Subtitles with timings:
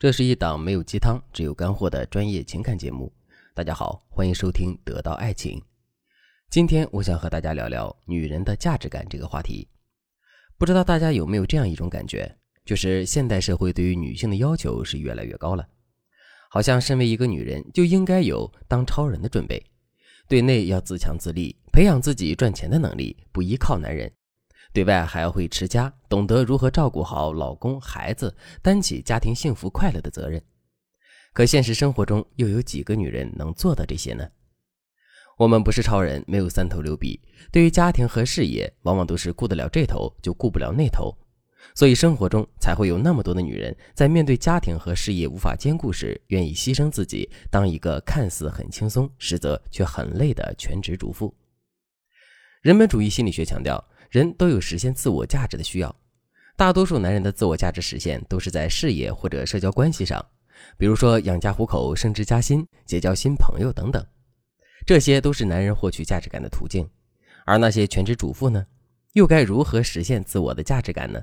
[0.00, 3.12] 这是一档没有鸡汤，只有干货的专业情感节目。
[3.52, 5.58] 大家好，欢迎收听《得到爱情》。
[6.48, 9.68] 今天我想和大家聊聊女人的价值感这个话题。
[10.56, 12.34] 不知道大家有没有这样一种感觉，
[12.64, 15.68] 就是现代社会对于女性的要求是越来越高了，
[16.48, 19.62] 好像身为一个女人就应该有当超人的准备，
[20.26, 24.10] 对内要自强自立，培养自己赚钱的能力，不依靠男人。
[24.72, 30.40] 对外还要会持家，懂得如何照顾好老公、孩子，担起家庭幸福快乐的责任。
[31.32, 34.28] 可现实生活中又有几个女人能做到这些呢？
[35.36, 37.18] 我们不是超人，没有三头六臂，
[37.50, 41.16] 对于家庭和事业，往往都是顾得了这头就顾不了那头，
[41.74, 51.34] 所以生活中才会有那么多的女人在面对家庭和事业无法兼顾时，愿意牺牲自己，当一个看似很轻松，实则却很累的全职主妇。
[52.60, 53.82] 人本主义心理学强调。
[54.10, 55.94] 人都有实现自我价值的需要，
[56.56, 60.20] 大多数男人的自我价值实现都是在事业或者社交关系上，
[60.76, 64.04] 比如说养家糊口、升职加薪、结交新朋友等等，
[64.84, 66.90] 这些都是男人获取价值感的途径。
[67.46, 68.66] 而那些全职主妇呢，
[69.12, 71.22] 又该如何实现自我的价值感呢？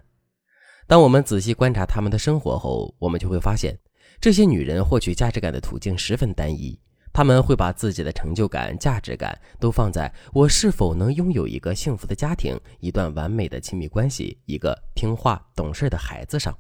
[0.88, 3.78] 当我们仔细观察他们的生活后，我们就会发现，
[4.22, 6.80] 这些女人获取价值感的途径十分单一。
[7.18, 16.56] 他们会把自己的成就感、价值感都放在我是否能拥有一个幸福的家庭、一段完美的亲密关系、一个听话懂事的孩子上。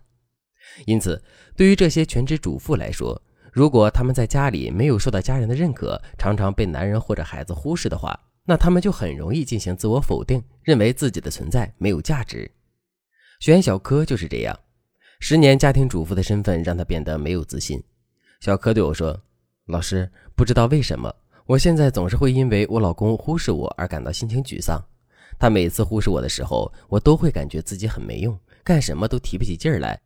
[0.88, 1.23] 因此，
[1.55, 3.22] 对于这些全职主妇来说，
[3.53, 12.49] 如果他们在家里没有受到家人的认可，常常被男人或者孩子忽视的话，那他们就很容易进行自我否定，认为自己的存在没有价值。
[13.39, 14.59] 选小柯就是这样，
[15.19, 17.83] 十年家庭主妇的身份让他变得没有自信。
[18.39, 19.21] 小柯对我说。
[19.68, 21.14] 老师，不知道为什么，
[21.46, 24.82] 我现在总是会因为我老公忽视我而感到心情沮丧。
[25.38, 30.00] 他每次忽视我的时候，我都会感觉自己很没用，干什么都提不起劲儿来。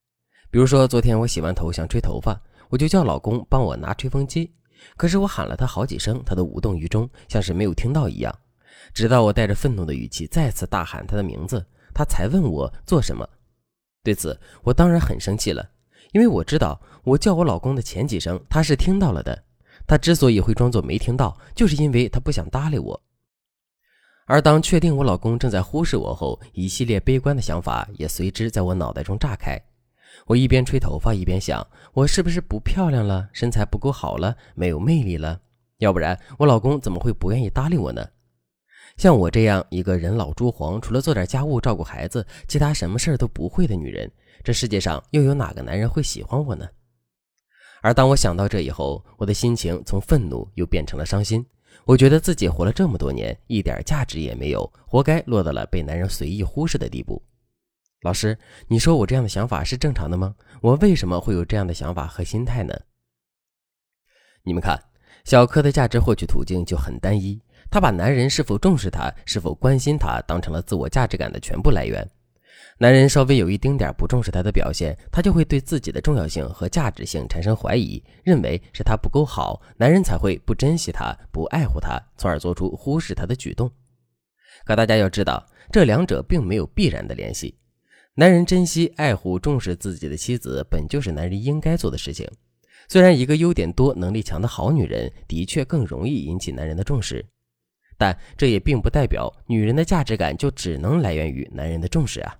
[0.50, 4.52] 比如说，昨天我洗完头想吹头发，我就叫老公帮我拿吹风机，
[4.98, 8.36] 可是我喊了他好几声，他都无动于衷，像是没有听到一样。
[8.95, 11.64] 直到我带着愤怒的语气再次大喊他的名字，
[11.94, 13.30] 他才问我做什么。
[14.04, 15.70] 对此，我当然很生气了，
[16.14, 19.44] 因为我知道我叫我老公的前几声他是听到了的。
[19.87, 23.02] 他之所以会装作没听到，就是因为他不想搭理我。
[24.25, 29.59] 而当确定我老公正在忽视我后，一系列悲观的想法也随之在我脑袋中炸开。
[30.25, 33.27] 我一边吹头发，一边想：我是不是不漂亮了？
[33.33, 34.36] 身材不够好了？
[34.55, 35.41] 没有魅力了？
[35.80, 38.08] 要不然我老公怎么会不愿意搭理我呢？
[38.97, 44.09] 像我这样一个人老珠黄，除了做点家务、照顾孩子，其他什么事儿都不会的女人，
[44.43, 46.67] 这世界上又有哪个男人会喜欢我呢？
[47.81, 51.45] 而当我想到这以后，我的心情从愤怒又变成了伤心。
[51.86, 57.21] 我觉得自己活了这么多年，一点价值也没有，活该落到了被男人随意忽视的地步。
[58.02, 58.37] 老师，
[58.67, 60.36] 你说我这样的想法是正常的吗？
[60.61, 62.73] 我为什么会有这样的想法和心态呢？
[64.43, 64.80] 你们看，
[65.23, 67.39] 小柯的价值获取途径就很单一，
[67.70, 72.08] 他把男人是否重视他、是否关心他当成了自我价值感的全部来源。
[72.78, 83.72] 男人稍微有一丁点不重视她的表现，她就会对自己的重要性和价值性产生怀疑，认为是她不够好，男人才会不珍惜她、不爱护她，从而做出忽视她的举动。
[84.66, 87.56] 可大家要知道，这两者并没有必然的联系。
[88.16, 92.28] 男人珍惜、爱护、重视自己的妻子，本就是男人应该做的事情。
[92.88, 97.26] 虽然一个优点多、能力强的好女人的确更容易引起男人的重视，
[98.02, 102.36] 但这也并不代表女人的价值感就只能来源于男人的重视啊。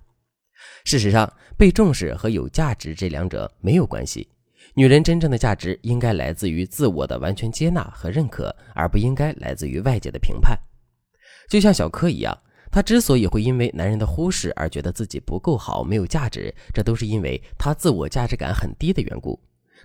[0.84, 4.28] 事实上，被重视和有价值这两者没有关系。
[4.74, 10.58] 女人真正的价值应该来自于自我的完全接纳和认可，而不应该来自于外界的评判。
[11.48, 12.36] 就像小柯一样，
[12.72, 19.38] 她之所以会因为男人的忽视而觉得自己不够好、没有价值，这都是因为她自我价值感很低的缘故。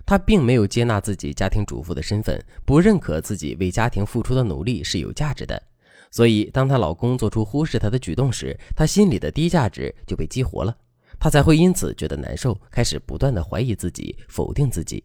[0.06, 5.62] 她并没有接纳自己家庭主妇的身份，不认可自己为家庭付出的努力是有价值的。
[6.10, 10.74] 所以，当她老公做出忽视她的举动时，她心里的低价值就被激活了，
[11.20, 15.04] 她才会因此觉得难受，开始不断的怀疑自己，否定自己。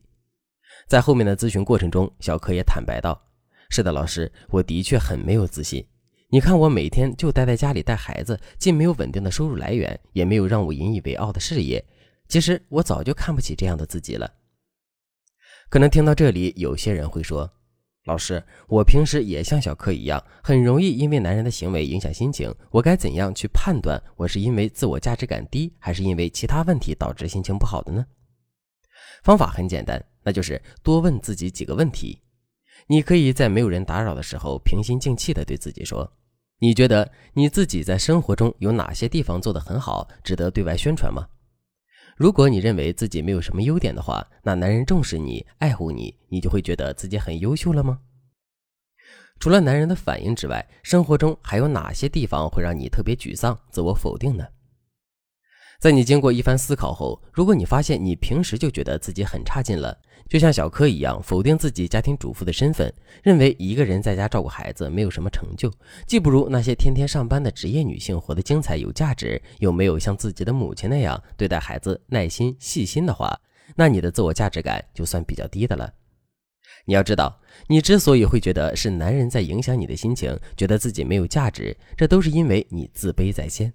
[0.88, 3.22] 在后面的咨询过程中，小柯也坦白道
[3.70, 5.86] ：“是的，老师，我的确很没有自信。
[6.30, 11.84] 你看，我每天就待在家里带孩子，既没有稳定的收入来源，也没有让我引以为傲的事业。
[12.28, 14.30] 其实，我早就看不起这样的自己了。”
[15.74, 17.52] 可能听到这里，有些人会说。
[18.06, 22.54] 老师，我平时也像小柯一样，很容易因为男人的行为影响心情。
[22.70, 28.06] 我该怎样去判断我是因为自我价值感低，还是因为其他问题导致心情不好的呢？
[29.24, 32.20] 方法很简单，那就是多问自己几个问题。
[32.86, 36.08] 你可以在没有人打扰的时候，平心静气地对自己说
[36.62, 41.28] ：“你觉得你自己在生活中有哪些地方做得很好，值得对外宣传吗？”
[42.16, 48.00] 如果你认为自己没有什么优点的话，那男人重视你、爱护你，你就会觉得自己很优秀了吗？
[49.40, 54.46] 除了男人的反应之外，生活中还有哪些地方会让你特别沮丧、自我否定呢？
[55.80, 59.98] 在你经过一番思考后，如果你发现你平时就觉得自己很差劲了，
[60.30, 62.92] 就像小柯一样否定自己家庭主妇的身份，
[63.22, 65.70] 认为一个人在家照顾孩子没有什么成就，
[66.08, 73.38] 既不如那些天天上班的职业女性活得精彩有价值，又没有像自己的母亲那样对待孩子耐心细心的话，
[73.76, 75.92] 那你的自我价值感就算比较低的了。
[76.86, 83.74] 你要知道，你之所以会觉得是男人在影响你的心情，觉得自己没有价值，这都是因为你自卑在先。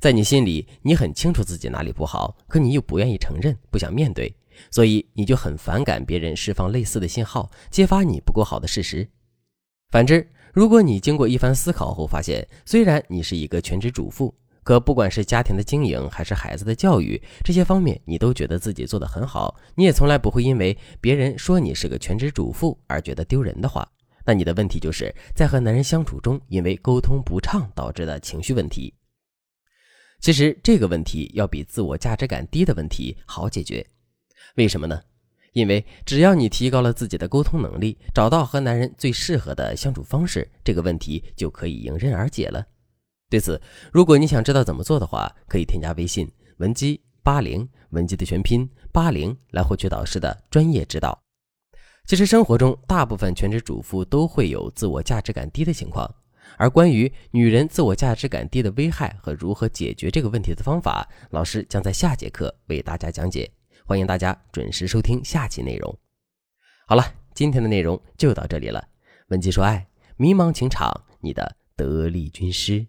[0.00, 4.34] 在你心里，你很清楚自己哪里不好，可你又不愿意承认，不想面对，
[4.70, 9.08] 所以你就很反感别人释放类似的信号，揭发你不够好的事实。
[9.90, 23.88] 反之，如果你经过一番思考后发现，虽然你是一个全职主妇，可不管是家庭的经营还是孩子的教育这些方面，你都觉得自己做得很好，你也从来不会因为别人说你是个全职主妇而觉得丢人的话，
[24.24, 28.94] 那你的问题就是在和男人相处中，因为沟通不畅导致的情绪问题。
[30.24, 33.86] 其实这个问题要比自我价值感低的问题好解决，
[34.56, 34.98] 为什么呢？
[35.52, 42.66] 因为只要你提高了自己的沟通能力，找到和男人最适合的相处方式，这个问题就可以迎刃而解了。
[43.28, 43.60] 对此，
[43.92, 46.26] 如果你想知道怎么做的话，可以添加微信
[46.56, 51.22] 文姬八零，文姬的全拼八零，来获取导师的专业指导。
[52.06, 56.10] 其实生活中大部分全职主妇都会有自我价值感低的情况。
[56.56, 63.50] 而关于女人自我价值感低的危害和如何解决这个问题的方法，老师将在下节课为大家讲解。
[63.84, 65.98] 欢迎大家准时收听下期内容。
[66.86, 67.04] 好了，
[67.34, 68.86] 今天的内容就到这里了。
[69.28, 69.86] 文姬说爱，
[70.16, 72.86] 迷茫情场，你的得力军师。